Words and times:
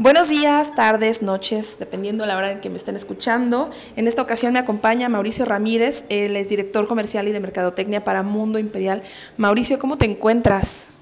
Buenos 0.00 0.30
días, 0.30 0.74
tardes, 0.74 1.20
noches, 1.20 1.76
dependiendo 1.78 2.24
de 2.24 2.28
la 2.28 2.38
hora 2.38 2.52
en 2.52 2.60
que 2.62 2.70
me 2.70 2.76
estén 2.76 2.96
escuchando. 2.96 3.70
En 3.96 4.08
esta 4.08 4.22
ocasión 4.22 4.54
me 4.54 4.58
acompaña 4.58 5.10
Mauricio 5.10 5.44
Ramírez, 5.44 6.06
él 6.08 6.36
es 6.36 6.48
director 6.48 6.88
comercial 6.88 7.28
y 7.28 7.32
de 7.32 7.40
mercadotecnia 7.40 8.02
para 8.02 8.22
Mundo 8.22 8.58
Imperial. 8.58 9.02
Mauricio, 9.36 9.78
¿cómo 9.78 9.98
te 9.98 10.06
encuentras? 10.06 10.92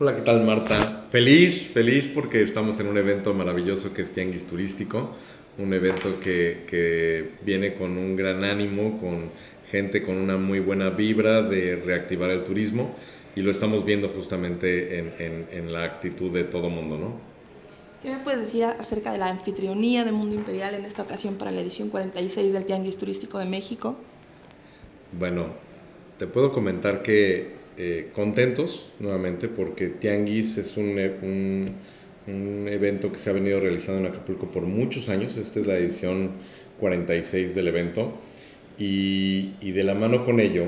Hola, 0.00 0.16
¿qué 0.16 0.22
tal 0.22 0.42
Marta? 0.44 1.04
Feliz, 1.08 1.68
feliz 1.68 2.08
porque 2.12 2.42
estamos 2.42 2.80
en 2.80 2.88
un 2.88 2.98
evento 2.98 3.32
maravilloso 3.32 3.94
que 3.94 4.02
es 4.02 4.10
Tianguis 4.10 4.44
Turístico, 4.44 5.14
un 5.56 5.72
evento 5.72 6.18
que, 6.18 7.30
viene 7.42 7.74
con 7.74 7.96
un 7.96 8.16
gran 8.16 8.42
ánimo, 8.42 8.98
con 8.98 9.30
gente 9.70 10.02
con 10.02 10.16
una 10.16 10.36
muy 10.36 10.58
buena 10.58 10.90
vibra 10.90 11.42
de 11.42 11.76
reactivar 11.76 12.30
el 12.30 12.42
turismo 12.42 12.92
y 13.36 13.40
lo 13.40 13.52
estamos 13.52 13.84
viendo 13.84 14.08
justamente 14.08 14.98
en, 14.98 15.12
en, 15.20 15.46
en 15.52 15.72
la 15.72 15.84
actitud 15.84 16.32
de 16.32 16.42
todo 16.42 16.68
mundo, 16.68 16.98
¿no? 16.98 17.27
¿Qué 18.02 18.10
me 18.10 18.18
puedes 18.18 18.40
decir 18.40 18.64
acerca 18.64 19.10
de 19.10 19.18
la 19.18 19.28
anfitrionía 19.28 20.04
de 20.04 20.12
Mundo 20.12 20.32
Imperial 20.32 20.72
en 20.74 20.84
esta 20.84 21.02
ocasión 21.02 21.34
para 21.34 21.50
la 21.50 21.60
edición 21.60 21.88
46 21.88 22.52
del 22.52 22.64
Tianguis 22.64 22.96
Turístico 22.96 23.38
de 23.38 23.46
México? 23.46 23.96
Bueno, 25.18 25.48
te 26.16 26.28
puedo 26.28 26.52
comentar 26.52 27.02
que 27.02 27.56
eh, 27.76 28.10
contentos 28.14 28.92
nuevamente 29.00 29.48
porque 29.48 29.88
Tianguis 29.88 30.58
es 30.58 30.76
un, 30.76 30.90
un, 31.22 31.66
un, 32.28 32.68
evento 32.68 33.10
que 33.10 33.18
se 33.18 33.30
ha 33.30 33.32
venido 33.32 33.58
realizando 33.58 34.06
en 34.06 34.12
Acapulco 34.12 34.46
por 34.46 34.62
muchos 34.62 35.08
años. 35.08 35.36
Esta 35.36 35.58
es 35.58 35.66
la 35.66 35.76
edición 35.76 36.30
46 36.78 37.56
del 37.56 37.66
evento 37.66 38.12
y, 38.78 39.54
y 39.60 39.72
de 39.72 39.82
la 39.82 39.94
mano 39.94 40.24
con 40.24 40.38
ello 40.38 40.66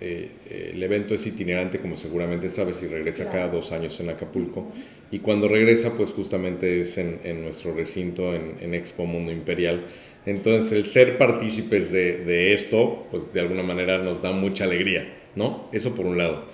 eh, 0.00 0.72
el 0.74 0.82
evento 0.82 1.14
es 1.14 1.26
itinerante, 1.26 1.78
como 1.78 1.96
seguramente 1.96 2.48
sabes, 2.48 2.82
y 2.82 2.86
regresa 2.86 3.24
claro. 3.24 3.38
cada 3.38 3.48
dos 3.48 3.72
años 3.72 3.98
en 4.00 4.10
Acapulco. 4.10 4.60
Uh 4.60 4.64
-huh. 4.64 4.96
Y 5.10 5.20
cuando 5.20 5.48
regresa, 5.48 5.92
pues 5.96 6.10
justamente 6.10 6.80
es 6.80 6.98
en, 6.98 7.20
en 7.24 7.42
nuestro 7.42 7.74
recinto, 7.74 8.34
en, 8.34 8.56
en, 8.60 8.74
Expo 8.74 9.06
Mundo 9.06 9.30
Imperial. 9.30 9.86
Entonces, 10.26 10.72
el 10.72 10.86
ser 10.86 11.16
partícipes 11.16 11.92
de, 11.92 12.24
de, 12.24 12.52
esto, 12.52 13.06
pues 13.10 13.32
de 13.32 13.40
alguna 13.40 13.62
manera 13.62 13.98
nos 13.98 14.20
da 14.20 14.32
mucha 14.32 14.64
alegría, 14.64 15.14
¿no? 15.36 15.68
Eso 15.72 15.94
por 15.94 16.06
un 16.06 16.18
lado. 16.18 16.44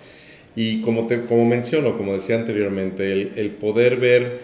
Y 0.55 0.83
como, 0.83 1.07
te, 1.07 1.23
como 1.23 1.47
menciono, 1.47 1.97
como 1.97 2.13
decía 2.13 2.37
anteriormente, 2.37 3.11
el, 3.11 3.33
el 3.37 3.51
poder 3.53 3.97
ver 3.97 4.41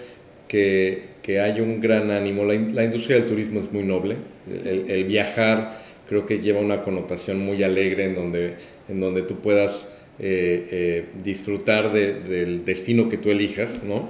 que, 0.49 1.03
que, 1.23 1.41
hay 1.41 1.61
un 1.61 1.81
gran 1.81 2.11
ánimo, 2.11 2.45
la, 2.47 2.55
la, 2.55 2.85
industria 2.85 3.19
del 3.19 3.27
turismo 3.27 3.61
es 3.61 3.71
muy 3.71 3.83
noble, 3.83 4.17
el, 4.65 4.91
el 4.91 5.05
viajar 5.05 5.79
creo 6.09 6.27
que 6.27 6.39
lleva 6.39 6.61
una 6.61 6.83
connotación 6.83 7.41
muy 7.41 7.63
alegre 7.63 8.05
en 8.05 8.15
donde, 8.15 8.55
en 8.89 9.01
donde 9.01 9.23
tú 9.23 9.41
puedas 9.41 9.89
eh, 10.19 10.67
eh, 10.71 11.05
disfrutar 11.23 11.93
de, 11.93 12.15
del 12.15 12.65
destino 12.65 13.09
que 13.09 13.19
tú 13.19 13.31
elijas, 13.31 13.85
¿no? 13.85 14.09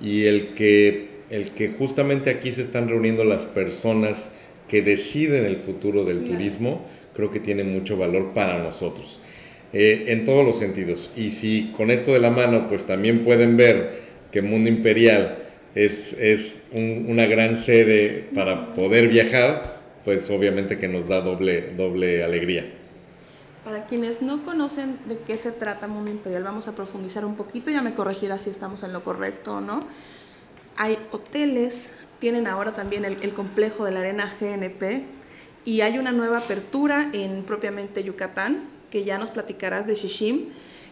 Y 0.00 0.24
el 0.24 0.54
que, 0.54 1.08
el 1.30 1.50
que 1.50 1.68
justamente 1.68 2.30
aquí 2.30 2.52
se 2.52 2.62
están 2.62 2.88
reuniendo 2.88 3.24
las 3.24 3.44
personas 3.44 4.32
que 4.68 4.82
deciden 4.82 5.44
el 5.44 5.56
futuro 5.56 6.04
del 6.04 6.24
turismo, 6.24 6.86
creo 7.14 7.30
que 7.30 7.40
tiene 7.40 7.64
mucho 7.64 7.98
valor 7.98 8.32
para 8.32 8.58
nosotros, 8.58 9.20
eh, 9.72 10.04
en 10.08 10.24
todos 10.24 10.44
los 10.44 10.58
sentidos. 10.58 11.10
Y 11.16 11.32
si 11.32 11.72
con 11.76 11.90
esto 11.90 12.12
de 12.12 12.20
la 12.20 12.30
mano, 12.30 12.68
pues 12.68 12.86
también 12.86 13.24
pueden 13.24 13.56
ver 13.56 14.00
que 14.30 14.40
Mundo 14.40 14.70
Imperial 14.70 15.38
es, 15.74 16.14
es 16.14 16.62
un, 16.72 17.06
una 17.08 17.26
gran 17.26 17.56
sede 17.56 18.24
para 18.34 18.72
poder 18.74 19.08
viajar, 19.08 19.81
pues 20.04 20.28
obviamente 20.30 20.78
que 20.78 20.88
nos 20.88 21.08
da 21.08 21.20
doble, 21.20 21.72
doble 21.76 22.24
alegría. 22.24 22.72
Para 23.64 23.86
quienes 23.86 24.22
no 24.22 24.44
conocen 24.44 24.98
de 25.06 25.18
qué 25.18 25.36
se 25.36 25.52
trata 25.52 25.86
Mundo 25.86 26.10
Imperial, 26.10 26.42
vamos 26.42 26.66
a 26.66 26.74
profundizar 26.74 27.24
un 27.24 27.36
poquito, 27.36 27.70
ya 27.70 27.80
me 27.80 27.94
corregirá 27.94 28.38
si 28.38 28.50
estamos 28.50 28.82
en 28.82 28.92
lo 28.92 29.04
correcto 29.04 29.56
o 29.56 29.60
no. 29.60 29.86
Hay 30.76 30.98
hoteles, 31.12 31.98
tienen 32.18 32.48
ahora 32.48 32.74
también 32.74 33.04
el, 33.04 33.18
el 33.22 33.32
complejo 33.32 33.84
de 33.84 33.92
la 33.92 34.00
arena 34.00 34.28
GNP 34.28 35.04
y 35.64 35.80
hay 35.82 35.98
una 35.98 36.10
nueva 36.10 36.38
apertura 36.38 37.10
en 37.12 37.44
propiamente 37.44 38.02
Yucatán, 38.02 38.64
que 38.90 39.04
ya 39.04 39.16
nos 39.18 39.30
platicarás 39.30 39.86
de 39.86 39.94
Shishim. 39.94 40.48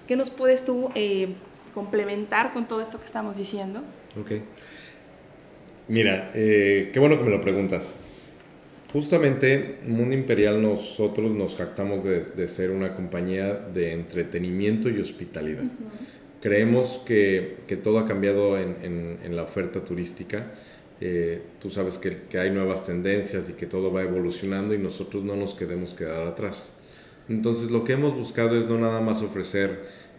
¿Qué 0.07 0.15
nos 0.17 0.31
puedes 0.31 0.65
tú 0.65 0.91
eh, 0.95 1.31
complementar 1.75 2.53
con 2.53 2.69
todo 2.69 2.81
esto 2.81 3.01
que 3.01 3.07
estamos 3.07 3.37
diciendo? 3.37 3.83
Ok. 4.21 4.33
Mira, 5.89 6.31
eh, 6.35 6.91
qué 6.93 7.01
bueno 7.01 7.19
que 7.19 7.25
me 7.25 7.31
lo 7.31 7.41
preguntas. 7.41 7.97
Justamente, 8.93 9.79
Mundo 9.87 10.15
Imperial 10.15 10.61
nosotros 10.61 11.33
nos 11.33 11.55
jactamos 11.55 12.03
de, 12.03 12.25
de, 12.25 12.49
ser 12.49 12.73
una 12.73 12.95
compañía 12.95 13.55
de 13.55 13.93
entretenimiento 13.93 14.91
y 14.91 14.99
hospitalidad. 14.99 15.63
Uh 15.63 15.67
-huh. 15.67 16.41
Creemos 16.41 17.01
que, 17.07 17.59
que, 17.69 17.77
todo 17.77 17.99
ha 18.01 18.07
cambiado 18.07 18.59
en, 18.59 18.77
en, 18.83 19.19
en 19.23 19.37
la 19.37 19.45
oferta 19.45 19.85
turística. 19.85 20.47
Eh, 21.01 21.41
tú 21.61 21.71
sabes 21.71 21.99
que, 21.99 22.23
que, 22.29 22.39
hay 22.39 22.51
nuevas 22.51 22.85
tendencias 22.85 23.49
y 23.49 23.53
que 23.53 23.67
todo 23.67 23.93
va 23.93 24.03
evolucionando 24.03 24.75
y 24.75 24.79
nosotros 24.79 25.23
no 25.23 25.37
nos 25.37 25.55
queremos 25.55 25.95
quedar 25.95 26.27
atrás. 26.27 26.73
Entonces, 27.29 27.71
lo 27.71 27.85
que 27.85 27.93
hemos 27.93 28.15
buscado 28.15 28.59
es 28.59 28.67
no 28.67 28.77
nada 28.77 29.01
más 29.01 29.23
ofrecer 29.23 29.71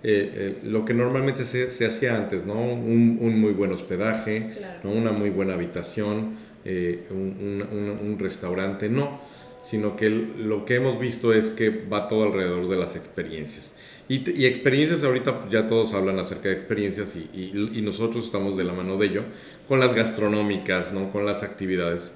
eh, 0.03 0.31
eh, 0.33 0.57
lo 0.63 0.85
que 0.85 0.93
normalmente 0.93 1.45
se, 1.45 1.69
se, 1.69 1.85
hacía 1.85 2.15
antes, 2.15 2.45
¿no? 2.45 2.53
Un, 2.53 3.19
un 3.21 3.39
muy 3.39 3.51
buen 3.51 3.71
hospedaje, 3.71 4.49
claro. 4.57 4.79
¿no? 4.83 4.91
una 4.93 5.11
muy 5.11 5.29
buena 5.29 5.53
habitación, 5.53 6.37
eh, 6.65 7.07
un, 7.09 8.17
restaurante, 8.19 8.89
no, 8.89 9.19
sino 9.61 9.95
que 9.95 10.09
lo 10.09 10.65
que 10.65 10.75
hemos 10.75 10.99
visto 10.99 11.33
es 11.33 11.49
que 11.49 11.69
va 11.69 12.07
todo 12.07 12.23
alrededor 12.23 12.69
de 12.69 12.77
las 12.77 12.95
experiencias. 12.95 13.73
Y, 14.07 14.29
y 14.31 14.45
experiencias, 14.45 15.03
ahorita 15.03 15.47
ya 15.49 15.67
todos 15.67 15.93
hablan 15.93 16.19
acerca 16.19 16.49
de 16.49 16.55
experiencias 16.55 17.15
y, 17.15 17.81
nosotros 17.81 18.25
estamos 18.25 18.57
de 18.57 18.63
la 18.63 18.73
mano 18.73 18.97
de 18.97 19.07
ello, 19.07 19.23
con 19.67 19.79
las 19.79 19.93
gastronómicas, 19.93 20.91
¿no? 20.91 21.11
con 21.11 21.25
las 21.25 21.43
actividades, 21.43 22.11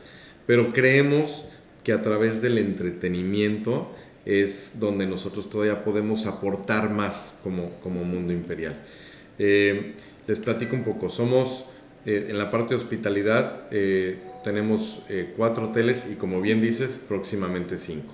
pero 0.46 0.74
creemos 0.74 1.46
que 1.84 1.94
a 1.94 2.02
través 2.02 2.42
del 2.42 2.58
entretenimiento 2.58 3.92
es 4.26 4.80
donde 4.80 5.06
nosotros 5.06 5.50
todavía 5.50 5.84
podemos 5.84 6.26
aportar 6.26 6.90
más 6.90 7.38
como, 7.44 7.80
como 7.82 8.04
mundo 8.04 8.34
imperial. 8.34 8.76
Eh, 9.38 9.94
les 10.28 10.40
platico 10.40 10.76
un 10.76 10.84
poco, 10.84 11.10
somos 11.10 11.68
eh, 12.06 12.28
en 12.30 12.38
la 12.38 12.50
parte 12.50 12.74
de 12.74 12.78
hospitalidad, 12.78 13.64
eh, 13.72 14.20
tenemos 14.44 15.02
eh, 15.10 15.34
cuatro 15.36 15.70
hoteles 15.70 16.08
y 16.12 16.16
como 16.16 16.40
bien 16.40 16.62
dices, 16.62 17.00
próximamente 17.08 17.78
cinco. 17.78 18.14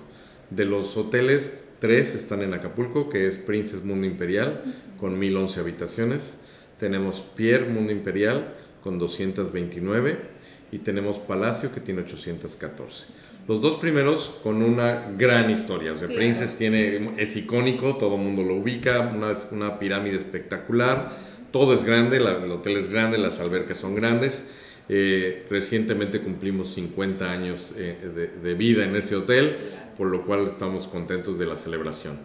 De 0.50 0.64
los 0.64 0.96
hoteles, 0.96 1.64
tres 1.78 2.14
están 2.14 2.42
en 2.42 2.54
Acapulco, 2.54 3.10
que 3.10 3.26
es 3.26 3.36
Princess 3.36 3.84
Mundo 3.84 4.06
Imperial, 4.06 4.62
con 4.98 5.18
1011 5.18 5.60
habitaciones. 5.60 6.34
Tenemos 6.78 7.22
Pierre 7.36 7.68
Mundo 7.68 7.92
Imperial, 7.92 8.54
con 8.82 8.98
229. 8.98 10.16
Y 10.72 10.78
tenemos 10.78 11.18
Palacio, 11.18 11.70
que 11.70 11.80
tiene 11.80 12.00
814. 12.00 13.06
Los 13.46 13.60
dos 13.60 13.76
primeros 13.76 14.40
con 14.42 14.62
una 14.62 15.10
gran 15.18 15.50
historia. 15.50 15.92
O 15.92 15.98
sea, 15.98 16.06
claro. 16.06 16.18
Princess 16.18 16.56
tiene, 16.56 17.10
es 17.18 17.36
icónico, 17.36 17.96
todo 17.96 18.14
el 18.16 18.22
mundo 18.22 18.42
lo 18.42 18.54
ubica, 18.54 19.12
una, 19.14 19.34
una 19.50 19.78
pirámide 19.78 20.16
espectacular. 20.16 21.12
Todo 21.52 21.74
es 21.74 21.84
grande, 21.84 22.16
el 22.16 22.50
hotel 22.50 22.78
es 22.78 22.88
grande, 22.88 23.18
las 23.18 23.38
albercas 23.38 23.76
son 23.76 23.94
grandes 23.94 24.44
eh, 24.88 25.46
recientemente 25.48 26.20
cumplimos 26.20 26.74
50 26.74 27.30
años 27.30 27.72
eh, 27.76 28.30
de, 28.42 28.54
vida 28.54 28.84
en 28.84 28.96
ese 28.96 29.14
hotel, 29.14 29.56
por 29.96 30.08
lo 30.08 30.26
cual 30.26 30.46
estamos 30.46 30.88
contentos 30.88 31.38
de 31.38 31.46
la 31.46 31.56
celebración. 31.56 32.18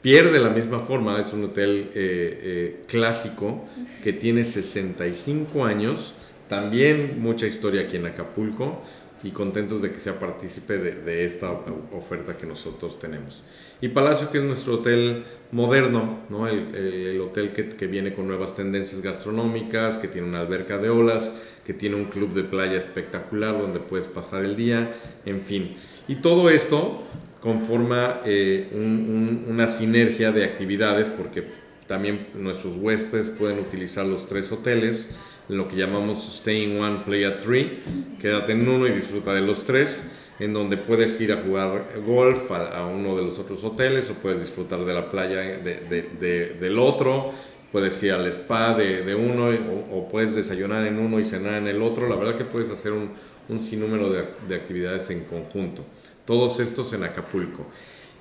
Pierre, 0.00 0.30
de 0.30 0.38
la 0.38 0.50
misma 0.50 0.78
forma, 0.78 1.20
es 1.20 1.32
un 1.32 1.44
hotel 1.44 1.90
eh, 1.94 2.82
clásico 2.86 3.66
que 4.02 4.12
tiene 4.12 4.44
65 4.44 5.64
años, 5.64 6.14
también 6.48 7.20
mucha 7.20 7.46
historia 7.46 7.82
aquí 7.82 7.96
en 7.96 8.06
Acapulco 8.06 8.82
y 9.22 9.30
contentos 9.30 9.80
de 9.80 9.90
que 9.90 9.98
sea 9.98 10.18
partícipe 10.18 10.76
de, 10.76 10.94
de, 10.96 11.24
esta 11.24 11.50
oferta 11.92 12.36
que 12.36 12.46
nosotros 12.46 12.98
tenemos. 12.98 13.42
Y 13.80 13.88
Palacio, 13.88 14.30
que 14.30 14.38
es 14.38 14.44
nuestro 14.44 14.74
hotel 14.74 15.24
moderno, 15.50 16.20
¿no? 16.28 16.46
el, 16.46 16.58
el, 16.74 17.06
el 17.06 17.20
hotel 17.20 17.52
que, 17.52 17.70
que, 17.70 17.86
viene 17.86 18.14
con 18.14 18.26
nuevas 18.26 18.54
tendencias 18.54 19.00
gastronómicas, 19.00 19.96
que 19.96 20.08
tiene 20.08 20.28
una 20.28 20.40
alberca 20.40 20.78
de 20.78 20.90
olas, 20.90 21.32
que 21.64 21.72
tiene 21.72 21.96
un 21.96 22.06
club 22.06 22.34
de 22.34 22.44
playa 22.44 22.78
espectacular 22.78 23.58
donde 23.58 23.80
puedes 23.80 24.06
pasar 24.08 24.44
el 24.44 24.56
día, 24.56 24.94
en 25.24 25.42
fin. 25.42 25.76
Y 26.06 26.16
todo 26.16 26.50
esto 26.50 27.02
conforma 27.40 28.20
eh, 28.24 28.68
un, 28.72 28.80
un, 28.80 29.46
una 29.48 29.66
sinergia 29.66 30.32
de 30.32 30.44
actividades 30.44 31.08
porque 31.08 31.44
también 31.86 32.28
nuestros 32.34 32.76
huéspedes 32.76 33.30
pueden 33.30 33.58
utilizar 33.58 34.06
los 34.06 34.26
tres 34.26 34.50
hoteles 34.52 35.10
lo 35.48 35.68
que 35.68 35.76
llamamos 35.76 36.26
Stay 36.38 36.64
in 36.64 36.80
One, 36.80 37.00
Play 37.04 37.24
at 37.24 37.38
Three. 37.38 37.80
Quédate 38.20 38.52
en 38.52 38.68
uno 38.68 38.86
y 38.86 38.90
disfruta 38.90 39.34
de 39.34 39.42
los 39.42 39.64
tres, 39.64 40.02
en 40.38 40.52
donde 40.52 40.76
puedes 40.76 41.20
ir 41.20 41.32
a 41.32 41.36
jugar 41.36 42.00
golf 42.06 42.50
a, 42.50 42.86
uno 42.86 43.16
de 43.16 43.22
los 43.22 43.38
otros 43.38 43.62
hoteles 43.64 44.10
o 44.10 44.14
puedes 44.14 44.40
disfrutar 44.40 44.84
de 44.84 44.94
la 44.94 45.08
playa 45.08 45.40
de, 45.40 45.80
de, 45.80 46.02
de, 46.18 46.54
del 46.54 46.78
otro. 46.78 47.32
Puedes 47.70 48.00
ir 48.04 48.12
al 48.12 48.26
spa 48.28 48.74
de, 48.74 49.14
uno 49.16 49.50
o, 49.92 50.08
puedes 50.08 50.34
desayunar 50.34 50.86
en 50.86 50.98
uno 50.98 51.18
y 51.18 51.24
cenar 51.24 51.54
en 51.54 51.66
el 51.66 51.82
otro. 51.82 52.08
La 52.08 52.14
verdad 52.14 52.36
que 52.36 52.44
puedes 52.44 52.70
hacer 52.70 52.92
un, 52.92 53.10
un 53.48 53.60
sinnúmero 53.60 54.10
de, 54.10 54.54
actividades 54.54 55.10
en 55.10 55.24
conjunto. 55.24 55.84
Todos 56.24 56.60
estos 56.60 56.92
en 56.92 57.04
Acapulco. 57.04 57.66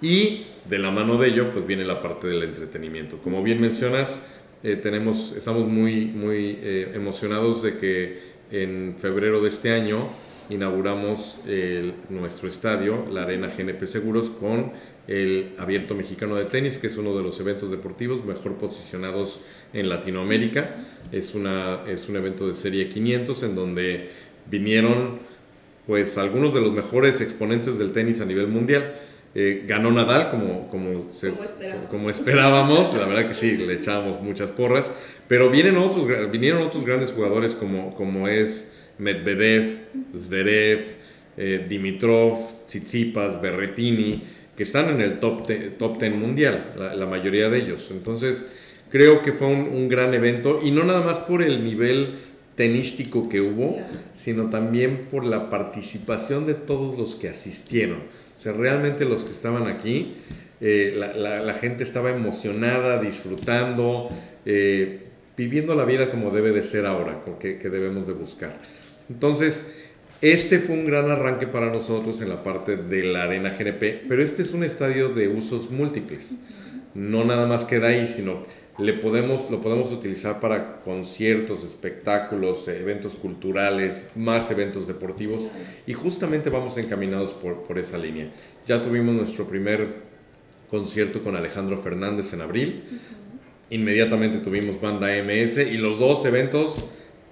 Y 0.02 0.48
de 0.68 0.80
la 0.80 0.92
mano 0.92 1.18
de 1.18 1.30
ello, 1.30 1.50
pues 1.52 1.66
viene 1.66 1.86
la 1.86 2.02
parte 2.02 2.28
del 2.28 2.44
entretenimiento. 2.44 3.20
Como 3.20 3.44
bien 3.44 3.62
mencionas, 3.62 4.20
eh, 4.64 4.78
tenemos, 4.78 5.34
estamos 5.38 5.68
muy, 5.68 6.06
muy 6.06 6.58
eh, 6.62 6.92
emocionados 6.94 7.62
de 7.62 7.78
que 7.78 8.20
en 8.52 8.96
febrero 8.98 9.42
de 9.42 9.50
este 9.50 9.72
año 9.72 10.08
inauguramos 10.50 11.40
nuestro 12.10 12.50
estadio, 12.50 13.06
la 13.10 13.24
Arena 13.24 13.48
GNP 13.48 13.88
Seguros, 13.88 14.30
con 14.30 14.74
el 15.08 15.54
Abierto 15.58 15.96
Mexicano 15.96 16.36
de 16.36 16.46
Tenis, 16.46 16.78
que 16.78 16.88
es 16.88 16.98
uno 16.98 17.16
de 17.16 17.24
los 17.24 17.40
eventos 17.40 17.72
deportivos 17.72 18.24
mejor 18.26 18.58
posicionados 18.58 19.42
en 19.74 19.90
Latinoamérica. 19.90 20.76
Es, 21.12 21.34
una, 21.34 21.82
es 21.88 22.10
un 22.10 22.18
evento 22.18 22.48
de 22.48 22.56
serie 22.56 22.90
500 22.90 23.44
en 23.44 23.56
donde 23.56 24.10
vinieron 24.50 25.20
pues 25.88 26.18
algunos 26.18 26.54
de 26.54 26.62
los 26.62 26.72
mejores 26.72 27.22
exponentes 27.22 27.78
del 27.78 27.92
tenis 27.92 28.22
a 28.22 28.26
nivel 28.26 28.48
mundial. 28.48 28.96
Eh, 29.36 29.64
ganó 29.66 29.90
Nadal 29.92 30.30
como, 30.30 30.68
como, 30.70 31.10
como, 31.90 32.10
esperábamos. 32.10 32.94
la 32.96 33.06
verdad 33.08 33.28
que 33.28 33.34
sí, 33.34 33.58
le 33.58 33.74
echábamos 33.74 34.22
muchas 34.22 34.52
porras, 34.52 34.86
pero 35.28 35.50
vienen 35.50 35.78
otros, 35.78 36.08
vinieron 36.32 36.62
otros 36.62 36.86
grandes 36.86 37.12
jugadores 37.14 37.56
como, 37.56 37.96
como 37.96 38.28
es 38.28 38.72
Medvedev, 39.00 39.88
Zverev, 40.16 40.82
eh, 41.38 41.66
Dimitrov, 41.68 42.38
Tsitsipas, 42.68 43.42
Berretini, 43.42 44.22
que 44.56 44.64
están 44.64 44.90
en 44.90 45.02
el 45.02 45.20
top, 45.20 45.48
top 45.78 46.00
10 46.00 46.16
mundial, 46.16 46.74
la, 46.96 47.06
mayoría 47.08 47.50
de 47.50 47.58
ellos. 47.58 47.90
Entonces, 47.90 48.46
creo 48.92 49.24
que 49.24 49.32
fue 49.32 49.48
un, 49.48 49.90
gran 49.90 50.14
evento 50.14 50.60
y 50.64 50.70
no 50.70 50.84
nada 50.84 51.02
más 51.02 51.18
por 51.18 51.42
el 51.42 51.64
nivel 51.64 52.20
tenístico 52.56 53.30
que 53.30 53.42
hubo, 53.42 53.78
sino 54.16 54.50
también 54.50 55.08
por 55.10 55.26
la 55.26 55.50
participación 55.50 56.46
de 56.46 56.54
todos 56.54 56.98
los 56.98 57.16
que 57.16 57.30
asistieron. 57.30 58.00
O 58.38 58.40
sea, 58.40 58.54
realmente 58.54 59.06
los 59.06 59.24
que 59.24 59.32
estaban 59.32 59.68
aquí, 59.68 60.16
eh, 60.62 60.94
la, 60.96 61.54
gente 61.54 61.84
estaba 61.84 62.12
emocionada, 62.12 63.02
disfrutando, 63.02 64.10
eh, 64.46 65.08
viviendo 65.36 65.76
la 65.76 65.86
vida 65.86 66.12
como 66.12 66.30
debe 66.30 66.52
de 66.52 66.62
ser 66.62 66.86
ahora, 66.86 67.24
que, 67.40 67.58
que 67.58 67.70
debemos 67.70 68.08
de 68.08 68.14
buscar. 68.14 68.58
Entonces, 69.10 69.84
este 70.22 70.60
fue 70.60 70.76
un 70.76 70.86
gran 70.86 71.12
arranque 71.12 71.48
para 71.48 71.70
nosotros 71.70 72.22
en 72.22 72.30
la 72.30 72.44
parte 72.44 72.78
de 72.78 73.04
la 73.04 73.24
Arena 73.24 73.50
GNP, 73.50 74.06
pero 74.08 74.22
este 74.22 74.42
es 74.42 74.54
un 74.54 74.64
estadio 74.64 75.10
de 75.10 75.28
usos 75.28 75.70
múltiples. 75.70 76.38
No 76.94 77.26
nada 77.26 77.46
más 77.46 77.66
queda 77.66 77.88
ahí, 77.88 78.08
sino 78.08 78.46
le 78.80 78.94
podemos, 78.94 79.52
lo 79.52 79.62
podemos 79.62 79.92
utilizar 79.92 80.40
para 80.40 80.80
conciertos, 80.80 81.64
espectáculos, 81.64 82.68
eventos 82.68 83.16
culturales, 83.16 84.06
más 84.16 84.50
eventos 84.50 84.88
deportivos 84.88 85.50
y 85.86 85.94
justamente 85.94 86.50
vamos 86.50 86.78
encaminados 86.78 87.34
por, 87.34 87.64
por 87.64 87.78
esa 87.78 87.98
línea. 87.98 88.32
Ya 88.66 88.82
tuvimos 88.82 89.14
nuestro 89.14 89.48
primer 89.48 90.14
concierto 90.70 91.24
con 91.24 91.36
Alejandro 91.36 91.78
Fernández 91.78 92.34
en 92.34 92.42
abril, 92.42 92.84
inmediatamente 93.70 94.40
tuvimos 94.40 94.82
banda 94.82 95.10
MS 95.24 95.58
y 95.58 95.78
los 95.78 96.00
dos 96.00 96.26
eventos 96.26 96.86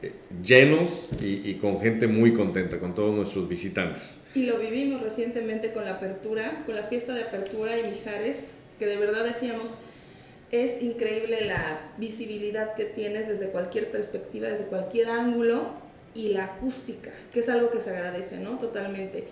eh, 0.04 0.12
llenos 0.44 1.10
y, 1.24 1.50
y, 1.50 1.58
con 1.60 1.82
gente 1.82 2.08
muy 2.08 2.34
contenta, 2.34 2.80
con 2.80 2.94
todos 2.94 3.16
nuestros 3.16 3.48
visitantes. 3.48 4.26
Y 4.36 4.46
lo 4.46 4.60
vivimos 4.60 5.02
recientemente 5.02 5.74
con 5.74 5.86
la 5.86 5.94
apertura, 5.94 6.64
con 6.68 6.76
la 6.76 6.84
fiesta 6.84 7.16
de 7.16 7.24
apertura 7.24 7.80
y 7.80 7.90
Mijares, 7.90 8.54
que 8.78 8.86
de 8.86 8.98
verdad 8.98 9.24
decíamos, 9.24 9.78
es 10.52 10.82
increíble 10.82 11.46
la 11.46 11.80
visibilidad 11.98 12.76
que 12.76 12.86
tienes 12.86 13.30
desde 13.30 13.50
cualquier 13.50 13.90
perspectiva, 13.90 14.50
desde 14.50 14.66
cualquier 14.66 15.10
ángulo 15.10 15.64
y 16.14 16.30
la 16.30 16.46
acústica, 16.46 17.12
que 17.34 17.40
es 17.40 17.50
algo 17.50 17.72
que 17.72 17.80
se 17.80 17.92
agradece, 17.92 18.38
¿no? 18.40 18.58
Totalmente. 18.58 19.24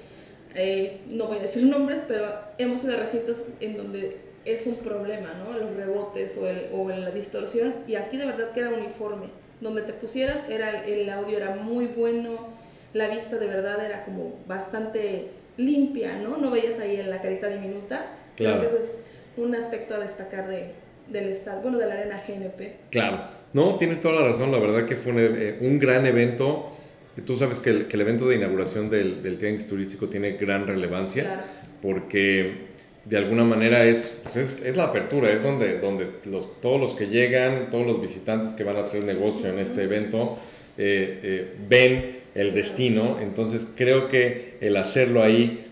Eh, 0.55 1.01
no 1.07 1.27
voy 1.27 1.37
a 1.37 1.41
decir 1.41 1.63
nombres, 1.67 2.03
pero 2.07 2.25
hemos 2.57 2.83
ido 2.85 2.93
a 2.93 2.97
recintos 2.97 3.47
en 3.59 3.75
donde 3.75 4.17
es 4.45 4.65
un 4.65 4.77
problema, 4.77 5.33
¿no? 5.33 5.57
Los 5.57 5.75
rebotes 5.75 6.37
o, 6.37 6.47
el, 6.47 6.67
o 6.73 6.89
la 6.89 7.11
distorsión, 7.11 7.73
y 7.85 7.95
aquí 7.95 8.17
de 8.17 8.25
verdad 8.25 8.51
que 8.51 8.61
era 8.61 8.69
uniforme. 8.69 9.27
Donde 9.59 9.81
te 9.81 9.91
pusieras, 9.91 10.49
era, 10.49 10.85
el 10.85 11.09
audio 11.09 11.35
era 11.35 11.53
muy 11.53 11.87
bueno, 11.87 12.47
la 12.93 13.09
vista 13.09 13.37
de 13.37 13.45
verdad 13.45 13.83
era 13.83 14.05
como 14.05 14.39
bastante 14.47 15.31
limpia, 15.57 16.15
¿no? 16.15 16.37
No 16.37 16.49
veías 16.49 16.79
ahí 16.79 16.95
en 16.95 17.09
la 17.09 17.21
carita 17.21 17.49
diminuta. 17.49 18.05
Claro. 18.37 18.59
Creo 18.59 18.61
que 18.61 18.77
eso 18.77 18.83
es 18.83 18.99
un 19.35 19.53
aspecto 19.53 19.95
a 19.95 19.99
destacar 19.99 20.47
de, 20.47 20.71
del 21.11 21.29
estado, 21.29 21.61
bueno, 21.61 21.77
de 21.77 21.87
la 21.87 21.93
arena 21.93 22.21
GNP. 22.25 22.73
Claro, 22.91 23.21
no, 23.53 23.75
tienes 23.77 24.01
toda 24.01 24.21
la 24.21 24.27
razón, 24.27 24.51
la 24.51 24.59
verdad 24.59 24.85
que 24.85 24.95
fue 24.95 25.13
un, 25.13 25.19
eh, 25.19 25.57
un 25.61 25.79
gran 25.79 26.05
evento. 26.05 26.69
Tú 27.25 27.35
sabes 27.35 27.59
que 27.59 27.71
el, 27.71 27.87
que 27.87 27.95
el, 27.97 28.01
evento 28.01 28.27
de 28.27 28.37
inauguración 28.37 28.89
del, 28.89 29.21
del 29.21 29.37
Tianguis 29.37 29.67
Turístico 29.67 30.07
tiene 30.07 30.33
gran 30.33 30.67
relevancia 30.67 31.23
claro. 31.23 31.41
porque 31.81 32.69
de 33.05 33.17
alguna 33.17 33.43
manera 33.43 33.85
es, 33.85 34.19
pues 34.23 34.37
es, 34.37 34.61
es, 34.65 34.77
la 34.77 34.85
apertura, 34.85 35.31
es 35.31 35.43
donde, 35.43 35.79
donde 35.79 36.07
los, 36.25 36.61
todos 36.61 36.79
los 36.79 36.93
que 36.93 37.07
llegan, 37.07 37.69
todos 37.69 37.85
los 37.85 38.01
visitantes 38.01 38.53
que 38.53 38.63
van 38.63 38.77
a 38.77 38.81
hacer 38.81 39.03
negocio 39.03 39.49
en 39.49 39.59
este 39.59 39.83
evento 39.83 40.37
eh, 40.77 41.19
eh, 41.23 41.53
ven 41.67 42.19
el 42.35 42.53
destino. 42.53 43.17
Entonces 43.21 43.63
creo 43.75 44.07
que 44.07 44.55
el 44.61 44.77
hacerlo 44.77 45.23
ahí 45.23 45.68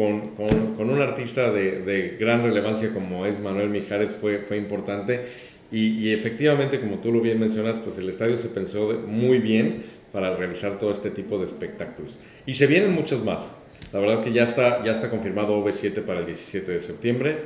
con, 0.00 0.20
con, 0.30 0.76
con 0.76 0.88
un 0.88 1.02
artista 1.02 1.52
de, 1.52 1.82
de, 1.82 2.16
gran 2.18 2.42
relevancia 2.42 2.94
como 2.94 3.26
es 3.26 3.38
Manuel 3.38 3.68
Mijares 3.68 4.12
fue, 4.12 4.38
fue 4.38 4.56
importante 4.56 5.26
y, 5.70 5.88
y, 5.98 6.14
efectivamente, 6.14 6.80
como 6.80 7.00
tú 7.00 7.12
lo 7.12 7.20
bien 7.20 7.38
mencionas, 7.38 7.76
pues 7.84 7.98
el 7.98 8.08
estadio 8.08 8.38
se 8.38 8.48
pensó 8.48 8.94
muy 9.06 9.40
bien 9.40 9.82
para 10.10 10.34
realizar 10.34 10.78
todo 10.78 10.90
este 10.90 11.10
tipo 11.10 11.38
de 11.38 11.44
espectáculos. 11.44 12.18
Y 12.46 12.54
se 12.54 12.66
vienen 12.66 12.92
muchos 12.92 13.22
más. 13.22 13.54
La 13.92 14.00
verdad 14.00 14.22
que 14.22 14.32
ya 14.32 14.44
está, 14.44 14.82
ya 14.82 14.92
está 14.92 15.10
confirmado 15.10 15.62
OV7 15.62 16.00
para 16.00 16.20
el 16.20 16.26
17 16.26 16.72
de 16.72 16.80
septiembre 16.80 17.36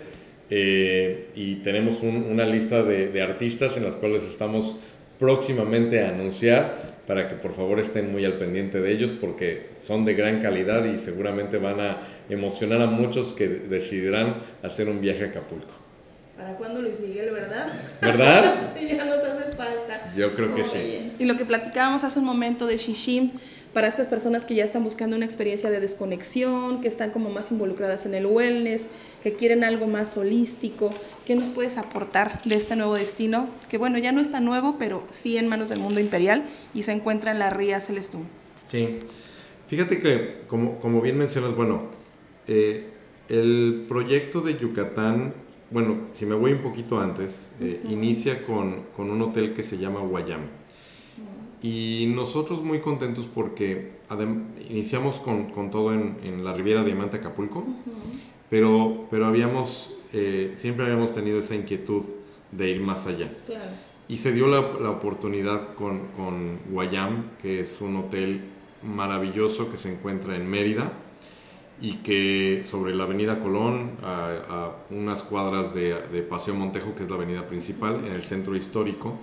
eh, 0.49 1.27
y 1.35 1.57
tenemos 1.57 2.03
un, 2.03 2.23
una 2.23 2.47
lista 2.47 2.85
de, 2.85 3.09
de 3.09 3.21
artistas 3.21 3.77
en 3.77 3.83
las 3.83 3.97
cuales 3.97 4.23
estamos 4.23 4.79
próximamente 5.19 6.05
a 6.05 6.09
anunciar 6.09 6.95
para 7.07 7.29
que 7.29 7.35
por 7.35 7.53
favor 7.53 7.81
estén 7.81 8.11
muy 8.11 8.25
al 8.25 8.35
pendiente 8.35 8.81
de 8.81 8.93
ellos 8.93 9.13
porque 9.13 9.71
son 9.79 10.05
de 10.05 10.15
gran 10.15 10.41
calidad 10.41 10.85
y 10.85 10.99
seguramente 10.99 11.59
van 11.59 11.81
a 11.81 11.99
emocionar 12.29 12.81
a 12.81 12.87
muchos 12.87 13.33
que 13.33 13.49
decidirán 13.49 14.43
hacer 14.63 14.89
un 14.89 15.01
viaje 15.01 15.25
a 15.25 15.29
Acapulco. 15.29 15.73
¿Para 16.37 16.57
cuándo 16.57 16.83
Luis 16.83 16.99
Miguel, 16.99 17.31
verdad? 17.31 17.69
¿Verdad? 18.01 18.75
ya 18.89 19.05
nos 19.05 19.19
hace 19.19 19.53
falta. 19.53 20.13
Yo 20.17 20.35
creo 20.35 20.55
que 20.55 20.63
Oye. 20.63 20.71
sí. 20.73 21.13
Y 21.21 21.25
lo 21.27 21.37
que 21.37 21.45
platicábamos 21.45 22.03
hace 22.03 22.19
un 22.19 22.25
momento 22.25 22.67
de 22.67 22.77
Shishim, 22.77 23.31
para 23.75 23.89
estas 23.89 24.07
personas 24.07 24.45
que 24.45 24.55
ya 24.55 24.65
están 24.65 24.85
buscando 24.85 25.17
una 25.17 25.25
experiencia 25.25 25.71
de 25.71 25.81
desconexión, 25.81 26.81
que 26.81 26.89
están 26.89 27.11
como 27.11 27.29
más 27.31 27.51
involucradas 27.51 28.07
en 28.07 28.15
el 28.15 28.25
wellness, 28.25 28.87
que 29.23 29.35
quieren 29.35 29.65
algo 29.65 29.89
más 29.89 30.17
holístico, 30.17 30.91
¿qué 31.27 31.35
nos 31.35 31.49
puedes 31.49 31.77
aportar 31.77 32.41
de 32.45 32.55
este 32.55 32.77
nuevo 32.77 32.95
destino? 32.95 33.49
Que 33.69 33.77
bueno, 33.77 33.99
ya 33.99 34.13
no 34.13 34.21
está 34.21 34.41
nuevo, 34.41 34.77
pero 34.79 35.05
sí 35.11 35.37
en 35.37 35.49
manos 35.49 35.69
del 35.69 35.81
mundo 35.81 36.01
imperial 36.01 36.45
y 36.73 36.85
se 36.85 36.93
encuentra 36.93 37.33
en 37.33 37.41
la 37.41 37.51
Ría 37.51 37.81
Celestún. 37.81 38.29
Sí, 38.67 39.01
fíjate 39.67 39.99
que 39.99 40.45
como, 40.47 40.79
como 40.79 41.03
bien 41.03 41.19
mencionas, 41.19 41.55
bueno, 41.57 41.91
eh, 42.47 42.89
el 43.29 43.85
proyecto 43.89 44.41
de 44.41 44.57
Yucatán 44.57 45.35
bueno, 45.71 46.09
si 46.13 46.25
me 46.25 46.37
voy 46.37 46.53
un 46.53 46.61
poquito 46.61 47.01
antes, 47.01 47.53
eh, 47.59 47.81
uh 47.83 47.89
-huh. 47.89 47.93
inicia 47.93 48.43
con, 48.43 48.85
con, 48.97 49.11
un 49.11 49.21
hotel 49.23 49.55
que 49.55 49.65
se 49.65 49.77
llama 49.77 50.01
Guayam. 50.01 50.43
Y 51.65 52.05
nosotros 52.09 52.63
muy 52.63 52.79
contentos 52.79 53.27
porque 53.27 53.93
iniciamos 54.69 55.19
con, 55.19 55.47
con 55.47 55.71
todo 55.71 55.95
en, 55.95 56.19
en, 56.23 56.45
la 56.45 56.53
Riviera 56.53 56.85
Diamante 56.85 57.17
Acapulco, 57.17 57.61
uh 57.61 57.63
-huh. 57.63 58.21
pero, 58.51 59.07
pero 59.09 59.25
habíamos, 59.25 59.95
eh, 60.13 60.53
siempre 60.57 60.85
habíamos 60.85 61.15
tenido 61.15 61.39
esa 61.39 61.55
inquietud 61.55 62.05
de 62.53 62.69
ir 62.69 62.83
más 62.83 63.07
allá. 63.07 63.33
Claro. 63.47 63.71
Y 64.09 64.19
se 64.19 64.33
dio 64.35 64.47
la, 64.47 64.61
la 64.79 64.91
oportunidad 64.91 65.73
con, 65.73 66.09
con 66.09 66.59
Guayam, 66.71 67.31
que 67.41 67.61
es 67.61 67.81
un 67.81 67.97
hotel 67.97 68.43
maravilloso 68.83 69.71
que 69.71 69.79
se 69.79 69.91
encuentra 69.91 70.37
en 70.37 70.47
Mérida 70.47 70.93
y 71.81 71.95
que 72.03 72.61
sobre 72.63 72.95
la 72.95 73.05
avenida 73.05 73.41
Colón, 73.41 73.93
a, 74.03 74.37
a 74.51 74.77
unas 74.91 75.23
cuadras 75.23 75.73
de, 75.73 75.95
de, 76.13 76.23
Paseo 76.23 76.55
Montejo, 76.55 76.95
que 76.95 77.05
es 77.05 77.09
la 77.09 77.17
avenida 77.17 77.47
principal, 77.47 78.05
en 78.05 78.13
el 78.13 78.23
centro 78.23 78.55
histórico. 78.55 79.19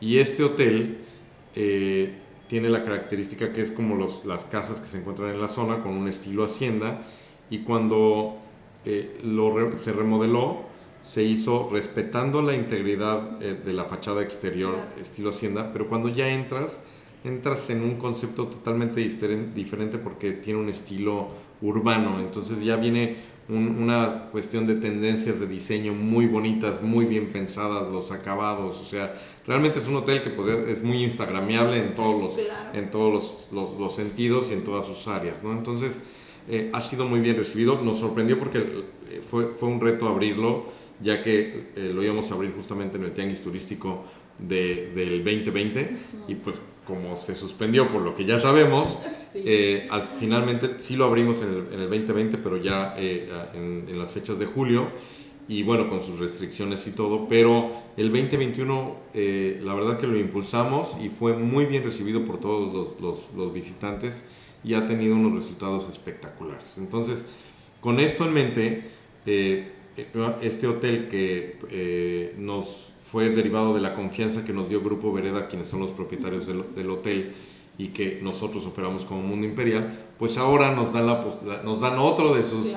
Y 0.00 0.16
este 0.16 0.42
hotel 0.42 1.04
eh, 1.54 2.14
tiene 2.48 2.68
la 2.68 2.84
característica 2.84 3.52
que 3.52 3.62
es 3.62 3.70
como 3.70 3.96
los, 3.96 4.24
las 4.24 4.44
casas 4.44 4.80
que 4.80 4.86
se 4.86 4.98
encuentran 4.98 5.30
en 5.30 5.40
la 5.40 5.48
zona, 5.48 5.82
con 5.82 5.92
un 5.92 6.08
estilo 6.08 6.44
hacienda, 6.44 7.02
y 7.50 7.60
cuando 7.60 8.36
eh, 8.84 9.18
lo 9.22 9.76
se 9.76 9.92
remodeló, 9.92 10.62
se 11.02 11.22
hizo 11.22 11.68
respetando 11.70 12.42
la 12.42 12.54
integridad 12.54 13.42
eh, 13.42 13.54
de 13.54 13.72
la 13.72 13.84
fachada 13.84 14.22
exterior, 14.22 14.76
estilo 15.00 15.30
hacienda, 15.30 15.70
pero 15.72 15.88
cuando 15.88 16.08
ya 16.08 16.28
entras, 16.28 16.80
entras 17.24 17.70
en 17.70 17.82
un 17.82 17.96
concepto 17.96 18.46
totalmente 18.46 19.00
diferente 19.00 19.98
porque 19.98 20.32
tiene 20.32 20.60
un 20.60 20.68
estilo 20.68 21.28
urbano, 21.62 22.20
entonces 22.20 22.60
ya 22.62 22.76
viene 22.76 23.16
un, 23.48 23.82
una 23.82 24.28
cuestión 24.30 24.66
de 24.66 24.74
tendencias 24.74 25.40
de 25.40 25.46
diseño 25.46 25.94
muy 25.94 26.26
bonitas, 26.26 26.82
muy 26.82 27.06
bien 27.06 27.28
pensadas, 27.32 27.90
los 27.90 28.12
acabados, 28.12 28.78
o 28.80 28.84
sea, 28.84 29.14
realmente 29.46 29.78
es 29.78 29.88
un 29.88 29.96
hotel 29.96 30.22
que 30.22 30.30
puede, 30.30 30.70
es 30.70 30.82
muy 30.82 31.02
instagramiable 31.02 31.78
en 31.78 31.94
todos 31.94 32.22
los, 32.22 32.34
claro. 32.34 32.78
en 32.78 32.90
todos 32.90 33.12
los, 33.12 33.48
los, 33.52 33.80
los, 33.80 33.94
sentidos 33.94 34.48
y 34.50 34.54
en 34.54 34.62
todas 34.62 34.86
sus 34.86 35.08
áreas, 35.08 35.42
¿no? 35.42 35.52
Entonces, 35.52 36.02
eh, 36.48 36.70
ha 36.74 36.80
sido 36.82 37.06
muy 37.06 37.20
bien 37.20 37.36
recibido, 37.36 37.80
nos 37.80 37.98
sorprendió 38.00 38.38
porque 38.38 38.58
eh, 38.58 39.22
fue, 39.26 39.48
fue 39.48 39.70
un 39.70 39.80
reto 39.80 40.08
abrirlo, 40.08 40.66
ya 41.00 41.22
que 41.22 41.68
eh, 41.74 41.90
lo 41.94 42.04
íbamos 42.04 42.30
a 42.30 42.34
abrir 42.34 42.52
justamente 42.52 42.98
en 42.98 43.04
el 43.04 43.12
Tianguis 43.12 43.42
Turístico 43.42 44.04
de, 44.38 44.92
del 44.94 45.24
2020 45.24 45.80
uh 45.80 45.84
-huh. 45.84 46.24
y 46.28 46.34
pues 46.34 46.56
como 46.86 47.16
se 47.16 47.34
suspendió 47.34 47.88
por 47.88 48.02
lo 48.02 48.14
que 48.14 48.24
ya 48.24 48.38
sabemos, 48.38 48.98
eh, 49.34 49.86
al, 49.90 50.08
finalmente 50.18 50.76
sí 50.78 50.96
lo 50.96 51.04
abrimos 51.04 51.42
en 51.42 51.48
el, 51.48 51.74
en 51.74 51.80
el 51.80 51.90
2020, 51.90 52.38
pero 52.38 52.56
ya 52.56 52.94
eh, 52.96 53.28
en, 53.54 53.86
en, 53.88 53.98
las 53.98 54.12
fechas 54.12 54.38
de 54.38 54.46
julio 54.46 54.88
y 55.46 55.62
bueno, 55.62 55.88
con 55.90 56.00
sus 56.00 56.18
restricciones 56.18 56.86
y 56.86 56.92
todo, 56.92 57.28
pero 57.28 57.70
el 57.96 58.10
2021 58.10 58.96
eh, 59.12 59.60
la 59.62 59.74
verdad 59.74 59.98
que 59.98 60.06
lo 60.06 60.18
impulsamos 60.18 60.96
y 61.02 61.10
fue 61.10 61.36
muy 61.36 61.66
bien 61.66 61.84
recibido 61.84 62.24
por 62.24 62.40
todos 62.40 62.72
los, 62.72 63.00
los, 63.00 63.34
los, 63.36 63.52
visitantes 63.52 64.24
y 64.62 64.74
ha 64.74 64.86
tenido 64.86 65.14
unos 65.14 65.34
resultados 65.34 65.88
espectaculares. 65.90 66.78
Entonces, 66.78 67.26
con 67.80 67.98
esto 67.98 68.24
en 68.24 68.32
mente, 68.32 68.90
este 69.26 70.66
hotel 70.66 71.08
que 71.08 72.34
nos 72.38 72.93
fue 73.10 73.28
derivado 73.30 73.74
de 73.74 73.80
la 73.80 73.94
confianza 73.94 74.44
que 74.44 74.52
nos 74.52 74.68
dio 74.68 74.80
Grupo 74.80 75.12
Vereda, 75.12 75.48
quienes 75.48 75.68
son 75.68 75.80
los 75.80 75.92
propietarios 75.92 76.46
del, 76.46 76.74
del 76.74 76.90
hotel 76.90 77.34
y 77.76 77.88
que 77.88 78.20
nosotros 78.22 78.66
operamos 78.66 79.04
como 79.04 79.22
Mundo 79.22 79.46
Imperial, 79.46 79.92
pues 80.18 80.38
ahora 80.38 80.74
nos 80.74 80.92
dan, 80.92 81.06
la, 81.06 81.24
nos 81.64 81.80
dan 81.80 81.98
otro 81.98 82.34
de 82.34 82.44
sus, 82.44 82.74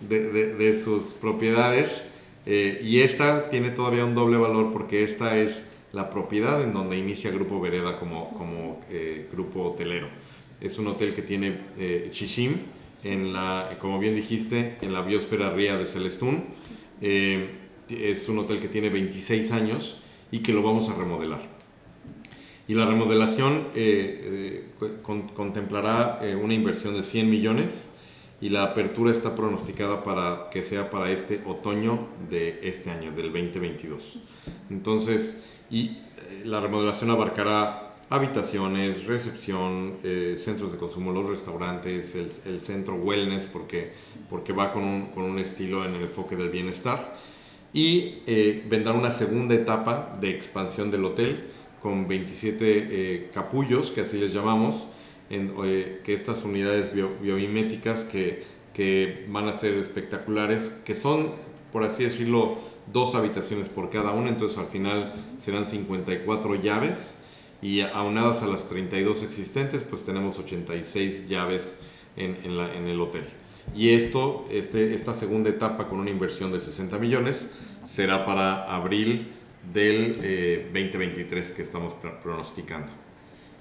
de, 0.00 0.30
de, 0.30 0.54
de 0.54 0.76
sus 0.76 1.12
propiedades 1.14 2.04
eh, 2.46 2.80
y 2.84 3.00
esta 3.00 3.48
tiene 3.48 3.70
todavía 3.70 4.04
un 4.04 4.14
doble 4.14 4.36
valor 4.36 4.72
porque 4.72 5.02
esta 5.02 5.36
es 5.36 5.62
la 5.92 6.10
propiedad 6.10 6.62
en 6.62 6.72
donde 6.72 6.96
inicia 6.96 7.30
Grupo 7.30 7.60
Vereda 7.60 7.98
como, 7.98 8.30
como 8.34 8.80
eh, 8.90 9.28
grupo 9.32 9.62
hotelero. 9.62 10.08
Es 10.60 10.78
un 10.78 10.86
hotel 10.88 11.14
que 11.14 11.22
tiene 11.22 11.58
eh, 11.78 12.08
Chichim, 12.10 12.56
en 13.02 13.32
la, 13.32 13.76
como 13.80 13.98
bien 13.98 14.14
dijiste, 14.14 14.76
en 14.82 14.92
la 14.92 15.02
biosfera 15.02 15.50
ría 15.50 15.76
de 15.76 15.86
Celestún. 15.86 16.44
Eh, 17.00 17.59
es 17.90 18.28
un 18.28 18.38
hotel 18.38 18.60
que 18.60 18.68
tiene 18.68 18.88
26 18.90 19.52
años 19.52 20.00
y 20.30 20.40
que 20.40 20.52
lo 20.52 20.62
vamos 20.62 20.88
a 20.88 20.94
remodelar. 20.94 21.40
Y 22.68 22.74
la 22.74 22.86
remodelación 22.86 23.66
eh, 23.74 24.64
eh, 24.80 24.96
con, 25.02 25.28
contemplará 25.28 26.20
eh, 26.22 26.36
una 26.36 26.54
inversión 26.54 26.94
de 26.94 27.02
100 27.02 27.28
millones 27.28 27.90
y 28.40 28.48
la 28.48 28.62
apertura 28.62 29.10
está 29.10 29.34
pronosticada 29.34 30.04
para 30.04 30.50
que 30.50 30.62
sea 30.62 30.88
para 30.88 31.10
este 31.10 31.42
otoño 31.46 32.06
de 32.30 32.60
este 32.62 32.90
año, 32.90 33.10
del 33.10 33.32
2022. 33.32 34.20
Entonces, 34.70 35.42
y 35.68 35.98
la 36.44 36.60
remodelación 36.60 37.10
abarcará 37.10 37.92
habitaciones, 38.08 39.04
recepción, 39.04 39.96
centros 40.36 40.72
de 40.72 40.78
consumo, 40.78 41.12
los 41.12 41.28
restaurantes, 41.28 42.14
el, 42.14 42.30
el, 42.46 42.60
centro 42.60 42.94
wellness, 42.94 43.46
porque, 43.46 43.92
porque 44.28 44.52
va 44.52 44.72
con 44.72 44.84
un, 44.84 45.06
con 45.08 45.24
un 45.24 45.38
estilo 45.38 45.84
en 45.84 45.96
el 45.96 46.02
enfoque 46.02 46.36
del 46.36 46.50
bienestar 46.50 47.16
y 47.72 48.22
eh, 48.26 48.64
vendrá 48.68 48.92
una 48.92 49.10
segunda 49.10 49.54
etapa 49.54 50.12
de 50.20 50.30
expansión 50.30 50.90
del 50.90 51.04
hotel 51.04 51.44
con 51.80 52.06
27 52.08 52.64
eh, 52.64 53.30
capullos, 53.32 53.90
que 53.90 54.02
así 54.02 54.18
les 54.18 54.32
llamamos, 54.32 54.86
en, 55.30 55.52
eh, 55.64 56.00
que 56.04 56.14
estas 56.14 56.44
unidades 56.44 56.92
bio, 56.92 57.10
biomiméticas 57.20 58.04
que, 58.04 58.42
que, 58.74 59.26
van 59.28 59.48
a 59.48 59.52
ser 59.52 59.74
espectaculares, 59.74 60.80
que 60.84 60.94
son, 60.94 61.32
por 61.72 61.84
así 61.84 62.04
decirlo, 62.04 62.58
dos 62.92 63.14
habitaciones 63.14 63.68
por 63.68 63.88
cada 63.88 64.12
una, 64.12 64.28
entonces 64.28 64.58
al 64.58 64.66
final 64.66 65.12
serán 65.38 65.64
54 65.64 66.56
llaves 66.56 67.18
y 67.62 67.80
aunadas 67.80 68.42
a 68.42 68.46
las 68.46 68.68
32 68.68 69.22
existentes, 69.22 69.84
pues 69.88 70.04
tenemos 70.04 70.38
86 70.38 71.28
llaves 71.28 71.78
en, 72.16 72.56
la, 72.56 72.74
en 72.74 72.88
el 72.88 73.00
hotel. 73.00 73.24
Y 73.74 73.90
esto, 73.90 74.46
este, 74.50 74.94
esta 74.94 75.14
segunda 75.14 75.50
etapa 75.50 75.88
con 75.88 76.00
una 76.00 76.10
inversión 76.10 76.52
de 76.52 76.58
60 76.58 76.98
millones 76.98 77.48
será 77.86 78.24
para 78.24 78.74
abril 78.74 79.32
del 79.72 80.16
eh, 80.22 80.70
2023 80.72 81.52
que 81.52 81.62
estamos 81.62 81.94
pronosticando. 82.22 82.92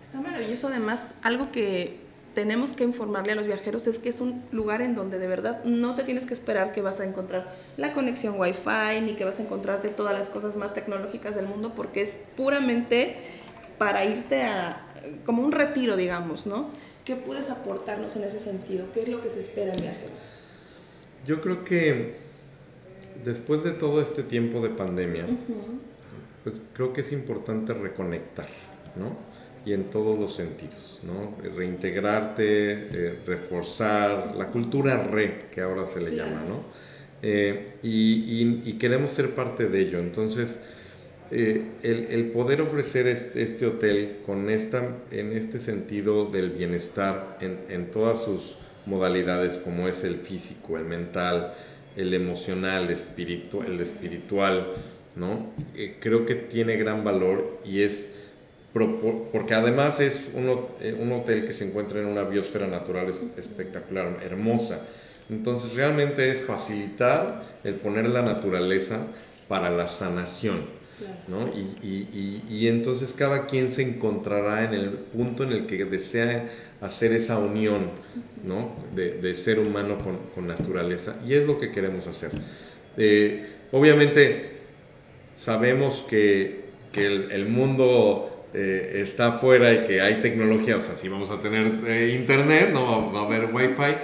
Está 0.02 0.22
maravilloso 0.22 0.68
además, 0.68 1.12
algo 1.22 1.52
que 1.52 2.00
tenemos 2.34 2.74
que 2.74 2.84
informarle 2.84 3.34
a 3.34 3.36
los 3.36 3.48
viajeros 3.48 3.88
es 3.88 4.00
que 4.00 4.10
es 4.10 4.22
un 4.22 4.44
lugar 4.52 4.82
en 4.82 4.96
donde 4.96 5.20
de 5.20 5.28
verdad 5.28 5.64
no 5.66 5.96
te 5.96 6.04
tienes 6.04 6.26
que 6.26 6.34
esperar 6.34 6.72
que 6.72 6.82
vas 6.82 7.00
a 7.00 7.06
encontrar 7.06 7.54
la 7.76 7.94
conexión 7.94 8.40
wifi 8.40 9.02
ni 9.04 9.14
que 9.14 9.26
vas 9.26 9.40
a 9.40 9.44
encontrarte 9.44 9.90
todas 9.90 10.14
las 10.14 10.30
cosas 10.30 10.56
más 10.56 10.74
tecnológicas 10.74 11.36
del 11.36 11.48
mundo 11.48 11.74
porque 11.76 12.02
es 12.02 12.18
puramente 12.38 13.18
para 13.78 14.06
irte 14.06 14.44
a 14.44 14.86
como 15.26 15.44
un 15.44 15.52
retiro 15.52 15.96
digamos, 15.96 16.46
¿no? 16.46 16.70
¿Qué 17.10 17.16
puedes 17.16 17.50
aportarnos 17.50 18.16
en 18.18 18.24
ese 18.24 18.40
sentido? 18.40 18.86
¿Qué 18.94 19.02
es 19.02 19.10
lo 19.10 19.20
que 19.20 19.32
se 19.32 19.40
espera 19.40 19.74
en 19.74 19.82
viajero? 19.82 20.14
Yo 21.26 21.42
creo 21.42 21.64
que 21.64 22.14
después 23.26 23.64
de 23.64 23.72
todo 23.72 24.00
este 24.00 24.22
tiempo 24.22 24.62
de 24.62 24.70
pandemia, 24.70 25.26
uh 25.26 25.30
-huh. 25.30 25.80
pues 26.44 26.62
creo 26.72 26.94
que 26.94 27.02
es 27.02 27.12
importante 27.12 27.74
reconectar, 27.74 28.46
¿no? 28.96 29.18
Y 29.66 29.74
en 29.74 29.90
todos 29.90 30.20
los 30.20 30.36
sentidos, 30.36 31.02
¿no? 31.02 31.36
Reintegrarte, 31.56 32.46
eh, 32.74 33.20
reforzar 33.26 34.36
la 34.36 34.52
cultura 34.52 35.02
re, 35.04 35.48
que 35.52 35.62
ahora 35.62 35.88
se 35.88 36.02
le 36.02 36.12
claro. 36.12 36.30
llama, 36.30 36.44
¿no? 36.48 36.64
Eh, 37.24 37.80
y, 37.82 37.90
y, 37.90 38.62
y, 38.70 38.74
queremos 38.74 39.10
ser 39.10 39.34
parte 39.34 39.68
de 39.68 39.80
ello. 39.80 39.98
Entonces, 39.98 40.60
eh, 41.32 41.64
el, 41.84 42.08
el, 42.10 42.32
poder 42.32 42.62
ofrecer 42.62 43.08
este, 43.08 43.44
este, 43.44 43.66
hotel 43.68 44.18
con 44.26 44.50
esta, 44.50 44.96
en 45.12 45.34
este 45.34 45.60
sentido 45.60 46.26
del 46.26 46.50
bienestar 46.52 47.38
en, 47.42 47.60
en, 47.70 47.92
todas 47.92 48.24
sus 48.24 48.58
modalidades, 48.86 49.58
como 49.58 49.88
es 49.88 50.04
el 50.04 50.16
físico, 50.16 50.78
el 50.78 50.86
mental, 50.86 51.54
el 51.96 52.14
emocional, 52.14 52.86
el 52.86 52.92
espiritual, 52.92 53.68
el 53.68 53.82
espiritual 53.82 54.74
¿no? 55.16 55.52
Eh, 55.76 55.98
creo 56.00 56.26
que 56.26 56.36
tiene 56.36 56.76
gran 56.78 57.04
valor 57.04 57.60
y 57.66 57.82
es 57.82 58.16
porque 59.32 59.56
además 59.56 60.00
es 60.00 60.30
un, 60.36 60.48
eh, 60.80 60.96
un, 60.98 61.12
hotel 61.12 61.46
que 61.46 61.54
se 61.54 61.68
encuentra 61.68 62.00
en 62.00 62.06
una 62.06 62.24
biosfera 62.24 62.68
natural 62.68 63.12
espectacular, 63.36 64.18
hermosa. 64.24 64.86
Entonces 65.28 65.76
realmente 65.76 66.30
es 66.30 66.42
facilitar 66.42 67.46
el 67.64 67.76
poner 67.76 68.08
la 68.10 68.22
naturaleza 68.22 69.00
para 69.48 69.72
la 69.72 69.88
sanación. 69.88 70.79
¿No? 71.28 71.48
Y, 71.48 71.86
y, 71.86 72.44
y, 72.50 72.56
y, 72.56 72.68
entonces 72.68 73.14
cada 73.14 73.48
quien 73.48 73.72
se 73.72 73.84
encontrará 73.84 74.66
en 74.66 74.74
el 74.74 74.90
punto 74.90 75.44
en 75.44 75.52
el 75.52 75.66
que 75.66 75.86
desea 75.86 76.50
hacer 76.82 77.14
esa 77.14 77.38
unión 77.38 77.92
¿no? 78.44 78.76
de, 78.96 79.14
de, 79.14 79.36
ser 79.36 79.60
humano 79.60 79.98
con, 79.98 80.18
con, 80.34 80.48
naturaleza 80.48 81.20
y 81.26 81.34
es 81.34 81.46
lo 81.46 81.60
que 81.60 81.72
queremos 81.72 82.08
hacer. 82.08 82.32
Eh, 82.98 83.48
obviamente 83.72 84.60
sabemos 85.36 86.06
que, 86.10 86.66
que 86.92 87.06
el, 87.06 87.32
el, 87.32 87.48
mundo 87.48 88.46
eh, 88.54 89.02
está 89.02 89.28
afuera 89.28 89.74
y 89.74 89.84
que 89.86 90.02
hay 90.02 90.22
tecnología, 90.22 90.78
o 90.78 90.82
sea, 90.82 90.96
si 90.96 91.08
vamos 91.08 91.30
a 91.32 91.42
tener 91.42 91.82
eh, 91.88 92.16
internet, 92.20 92.72
no 92.74 93.14
va, 93.14 93.22
a 93.22 93.26
haber 93.26 93.54
wifi, 93.54 93.96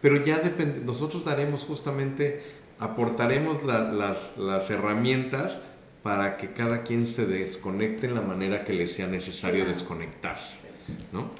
pero 0.00 0.24
ya 0.24 0.38
depende, 0.38 0.80
nosotros 0.84 1.24
daremos 1.24 1.64
justamente, 1.64 2.40
aportaremos 2.78 3.62
la, 3.64 3.92
las, 3.92 4.36
las 4.38 4.70
herramientas 4.70 5.60
para 6.02 6.36
que 6.36 6.52
cada 6.52 6.82
quien 6.82 7.06
se 7.06 7.26
desconecte 7.26 8.06
en 8.06 8.14
la 8.14 8.22
manera 8.22 8.64
que 8.64 8.72
le 8.72 8.88
sea 8.88 9.06
necesario 9.06 9.64
desconectarse, 9.64 10.68
¿no? 11.12 11.30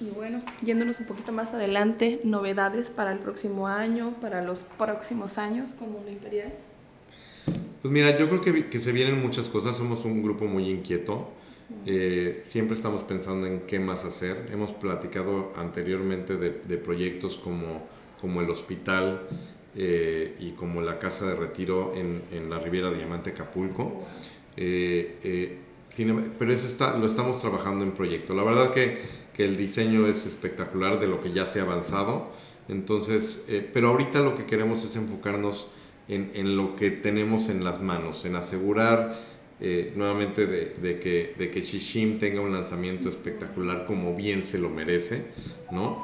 Y 0.00 0.10
bueno, 0.10 0.42
yéndonos 0.62 0.98
un 1.00 1.06
poquito 1.06 1.32
más 1.32 1.52
adelante, 1.52 2.20
novedades 2.24 2.90
para 2.90 3.12
el 3.12 3.18
próximo 3.18 3.68
año, 3.68 4.14
para 4.20 4.42
los 4.42 4.60
próximos 4.62 5.36
años 5.36 5.72
con 5.72 5.92
Mundo 5.92 6.10
Imperial. 6.10 6.52
Pues 7.82 7.92
mira, 7.92 8.18
yo 8.18 8.28
creo 8.28 8.40
que, 8.40 8.68
que 8.68 8.78
se 8.78 8.92
vienen 8.92 9.20
muchas 9.20 9.48
cosas, 9.48 9.76
somos 9.76 10.04
un 10.04 10.22
grupo 10.22 10.46
muy 10.46 10.70
inquieto, 10.70 11.30
eh, 11.86 12.40
siempre 12.44 12.76
estamos 12.76 13.04
pensando 13.04 13.46
en 13.46 13.60
qué 13.60 13.78
más 13.78 14.04
hacer. 14.04 14.46
Hemos 14.52 14.72
platicado 14.72 15.52
anteriormente 15.56 16.36
de, 16.36 16.50
de 16.50 16.78
proyectos 16.78 17.36
como, 17.36 17.86
como 18.20 18.40
el 18.40 18.50
hospital, 18.50 19.26
eh, 19.76 20.36
y 20.38 20.50
como 20.52 20.80
la 20.82 20.98
casa 20.98 21.26
de 21.26 21.36
retiro 21.36 21.92
en, 21.94 22.22
en 22.32 22.50
la 22.50 22.58
Riviera 22.58 22.90
Diamante 22.90 23.30
Acapulco. 23.30 24.04
Eh, 24.56 25.18
eh, 25.22 25.58
sin, 25.90 26.32
pero 26.38 26.52
eso 26.52 26.66
está, 26.66 26.96
lo 26.96 27.06
estamos 27.06 27.40
trabajando 27.40 27.84
en 27.84 27.92
proyecto. 27.92 28.34
La 28.34 28.42
verdad 28.42 28.72
que, 28.72 28.98
que, 29.34 29.44
el 29.44 29.56
diseño 29.56 30.06
es 30.06 30.26
espectacular 30.26 31.00
de 31.00 31.08
lo 31.08 31.20
que 31.20 31.32
ya 31.32 31.46
se 31.46 31.60
ha 31.60 31.62
avanzado. 31.64 32.30
Entonces, 32.68 33.44
eh, 33.48 33.68
pero 33.72 33.88
ahorita 33.88 34.20
lo 34.20 34.36
que 34.36 34.46
queremos 34.46 34.84
es 34.84 34.94
enfocarnos 34.96 35.66
en, 36.08 36.30
en, 36.34 36.56
lo 36.56 36.76
que 36.76 36.90
tenemos 36.90 37.48
en 37.48 37.64
las 37.64 37.80
manos, 37.80 38.24
en 38.24 38.36
asegurar 38.36 39.18
eh, 39.60 39.92
nuevamente 39.96 40.46
de, 40.46 40.66
de, 40.66 41.00
que, 41.00 41.34
de 41.36 41.50
que 41.50 41.62
Shishim 41.62 42.18
tenga 42.18 42.40
un 42.40 42.52
lanzamiento 42.52 43.08
espectacular 43.08 43.86
como 43.86 44.14
bien 44.14 44.44
se 44.44 44.58
lo 44.58 44.70
merece, 44.70 45.24
¿no? 45.70 46.02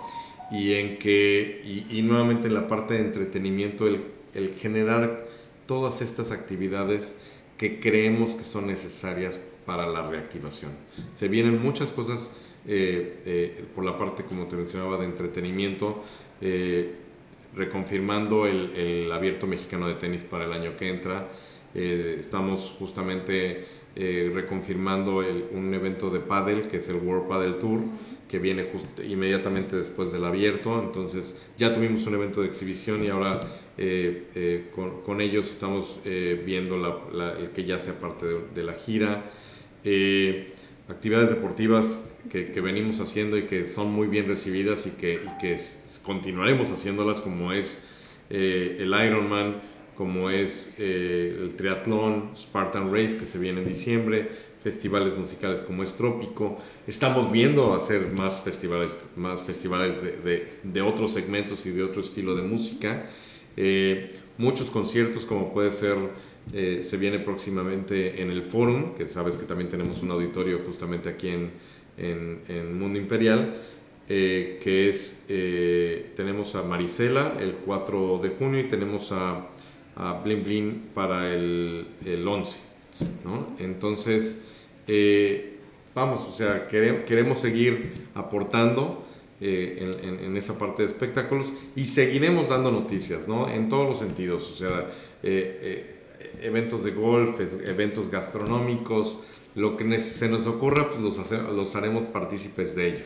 Y 0.51 0.75
en 0.75 0.99
que, 0.99 1.63
y, 1.65 1.99
y, 1.99 2.03
nuevamente 2.03 2.49
en 2.49 2.55
la 2.55 2.69
parte 2.69 2.95
de 2.95 3.01
entretenimiento, 3.01 3.87
el, 3.87 4.01
el, 4.35 4.51
generar 4.55 5.27
todas 5.67 6.03
estas 6.03 6.31
actividades 6.31 7.17
que 7.59 7.81
creemos 7.81 8.35
que 8.35 8.45
son 8.45 8.67
necesarias 8.67 9.41
para 9.65 9.87
la 9.87 10.09
reactivación. 10.09 10.73
Se 11.15 11.29
vienen 11.29 11.61
muchas 11.61 11.93
cosas 11.93 12.31
eh, 12.67 13.21
eh, 13.27 13.65
por 13.75 13.85
la 13.85 13.97
parte, 13.97 14.25
como 14.25 14.47
te 14.47 14.57
mencionaba, 14.57 14.99
de 14.99 15.05
entretenimiento, 15.05 16.03
eh, 16.41 16.95
reconfirmando 17.55 18.47
el, 18.47 18.71
el, 18.77 19.13
abierto 19.13 19.47
mexicano 19.47 19.89
de 19.89 19.95
tenis 19.95 20.23
para 20.23 20.45
el 20.45 20.53
año 20.53 20.77
que 20.77 20.89
entra. 20.89 21.29
estamos 21.75 22.75
justamente 22.79 23.67
eh, 23.99 24.31
reconfirmando 24.31 25.23
un 25.53 25.73
evento 25.73 26.11
de 26.11 26.21
paddle, 26.21 26.69
que 26.69 26.77
es 26.77 26.89
el 26.91 26.97
World 26.97 27.29
Paddle 27.29 27.55
Tour, 27.55 27.81
que 28.29 28.39
viene 28.39 28.65
justo 28.65 29.03
inmediatamente 29.03 29.75
después 29.75 30.13
del 30.13 30.27
abierto. 30.27 30.79
Entonces 30.79 31.35
ya 31.57 31.73
tuvimos 31.73 32.07
un 32.07 32.13
evento 32.13 32.43
de 32.43 32.49
exhibición 32.49 33.03
y 33.03 33.09
ahora 33.09 33.41
eh, 33.79 34.67
con, 35.03 35.21
ellos 35.23 35.51
estamos 35.51 35.99
viendo 36.05 36.77
el 37.39 37.51
que 37.53 37.65
ya 37.65 37.79
sea 37.79 37.99
parte 37.99 38.27
de, 38.55 38.63
la 38.63 38.75
gira. 38.75 39.25
actividades 40.89 41.31
deportivas 41.31 42.05
que, 42.31 42.61
venimos 42.61 43.01
haciendo 43.01 43.39
y 43.39 43.47
que 43.47 43.67
son 43.67 43.93
muy 43.93 44.09
bien 44.09 44.29
recibidas 44.29 44.87
y 44.87 44.91
que, 44.91 45.15
y 45.15 45.39
que 45.41 45.59
continuaremos 46.03 46.71
haciéndolas 46.71 47.23
como 47.23 47.55
es 47.55 47.79
el 48.29 48.89
Ironman, 48.89 49.63
como 49.97 50.31
es 50.31 50.75
eh, 50.79 51.35
el 51.37 51.55
triatlón, 51.55 52.31
Spartan 52.37 52.93
Race 52.93 53.17
que 53.17 53.25
se 53.25 53.39
viene 53.39 53.61
en 53.61 53.69
diciembre, 53.69 54.29
festivales 54.63 55.17
musicales 55.17 55.63
como 55.63 55.83
es 55.83 55.95
Trópico. 55.95 56.59
Estamos 56.87 57.33
viendo 57.33 57.75
hacer 57.75 58.13
más 58.13 58.41
festivales, 58.43 58.99
más 59.17 59.41
festivales 59.41 60.03
de, 60.03 60.49
de, 60.63 60.83
otros 60.83 61.13
segmentos 61.13 61.65
y 61.67 61.71
de 61.71 61.83
otro 61.83 62.03
estilo 62.03 62.37
de 62.37 62.43
música. 62.43 63.07
Eh, 63.57 64.13
muchos 64.37 64.71
conciertos 64.71 65.25
como 65.25 65.55
puede 65.55 65.71
ser, 65.71 65.97
eh, 66.53 66.81
se 66.83 66.97
viene 66.99 67.19
próximamente 67.19 68.21
en 68.21 68.31
el 68.31 68.43
Forum, 68.43 68.95
que 68.95 69.07
sabes 69.07 69.39
que 69.39 69.47
también 69.47 69.71
tenemos 69.71 70.03
un 70.03 70.11
auditorio 70.11 70.61
justamente 70.67 71.09
aquí 71.09 71.29
en, 71.29 71.53
en, 71.97 72.43
en 72.49 72.79
Mundo 72.79 72.99
Imperial. 72.99 73.57
que 74.07 74.89
es, 74.89 75.25
tenemos 76.15 76.55
a 76.55 76.63
Marisela 76.63 77.37
el 77.41 77.55
4 77.65 78.21
de 78.23 78.29
junio 78.29 78.61
y 78.61 78.69
tenemos 78.69 79.11
a 79.11 79.49
a 79.97 80.13
Blin 80.23 80.45
Blin 80.45 80.91
para 80.95 81.33
el, 81.33 81.87
el 82.05 82.27
11. 82.27 82.57
¿no? 83.25 83.49
Entonces, 83.59 84.45
eh, 84.87 85.59
vamos, 85.95 86.27
o 86.29 86.33
sea, 86.33 86.69
queremos, 86.69 87.39
seguir 87.39 87.93
aportando 88.15 89.05
eh, 89.41 89.99
en, 90.03 90.21
en, 90.21 90.37
esa 90.37 90.59
parte 90.59 90.83
de 90.83 90.89
espectáculos 90.89 91.53
y 91.75 91.87
seguiremos 91.87 92.49
dando 92.49 92.71
noticias, 92.71 93.29
¿no? 93.29 93.49
En 93.49 93.69
todos 93.69 93.87
los 93.89 93.99
sentidos, 93.99 94.51
o 94.51 94.55
sea, 94.55 94.91
eh, 95.23 95.95
eventos 96.43 96.85
de 96.85 96.93
golf, 96.93 97.41
eventos 97.67 98.11
gastronómicos, 98.11 99.19
lo 99.55 99.77
que 99.77 99.99
se 99.99 100.29
nos 100.29 100.47
ocurra, 100.47 100.89
pues 100.89 101.01
los, 101.01 101.31
los 101.31 101.77
haremos 101.77 102.05
partícipes 102.05 102.77
de 102.77 102.89
ello. 102.89 103.05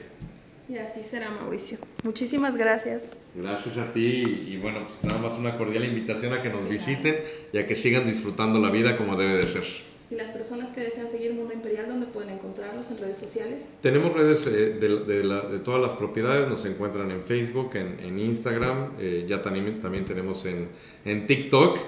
Y 0.71 0.79
así 0.79 1.03
será, 1.03 1.33
Mauricio. 1.33 1.79
Muchísimas 2.05 2.57
gracias. 2.57 3.11
Gracias 3.35 3.77
a 3.77 3.93
ti 3.93 4.45
y 4.47 4.57
bueno, 4.59 4.87
pues 4.87 5.03
nada 5.03 5.21
más 5.21 5.37
una 5.37 5.59
cordial 5.59 5.85
invitación 5.85 6.33
a 6.33 6.43
que 6.43 6.49
nos 6.49 6.69
visiten 6.69 7.17
y 7.53 7.59
a 7.59 7.67
que 7.67 7.75
sigan 7.75 8.07
disfrutando 8.07 8.61
la 8.61 8.71
vida 8.71 8.97
como 8.97 9.17
debe 9.17 9.37
de 9.39 9.43
ser. 9.43 9.65
¿Y 10.13 10.15
las 10.15 10.31
personas 10.31 10.71
que 10.71 10.83
desean 10.83 11.09
seguir 11.09 11.35
Mundo 11.35 11.55
Imperial, 11.55 11.87
dónde 11.89 12.07
pueden 12.07 12.31
encontrarlos 12.31 12.89
en 12.93 12.99
redes 12.99 13.19
sociales? 13.19 13.75
Tenemos 13.81 14.13
redes 14.13 14.47
eh, 14.47 14.79
de, 14.79 15.59
todas 15.59 15.83
las 15.83 15.93
propiedades, 15.95 16.49
nos 16.49 16.65
encuentran 16.65 17.11
en 17.11 17.25
Facebook, 17.25 17.73
en, 17.75 18.19
Instagram, 18.21 18.93
eh, 19.01 19.25
ya 19.29 19.43
también, 19.43 19.81
también 19.81 20.05
tenemos 20.05 20.45
en, 20.47 20.69
en 21.05 21.27
TikTok, 21.27 21.79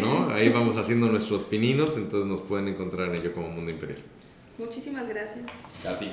¿no? 0.00 0.30
Ahí 0.30 0.48
vamos 0.48 0.76
haciendo 0.76 1.08
nuestros 1.08 1.44
pininos, 1.44 1.96
entonces 1.96 2.28
nos 2.28 2.42
pueden 2.42 2.68
encontrar 2.68 3.08
en 3.08 3.20
ello 3.20 3.32
como 3.32 3.48
Mundo 3.48 3.72
Imperial. 3.72 3.98
Muchísimas 4.58 5.08
gracias. 5.08 5.44
A 5.84 5.98
ti. 5.98 6.08